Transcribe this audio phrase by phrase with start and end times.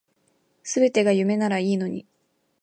[0.63, 2.07] 全てが夢ならいいのに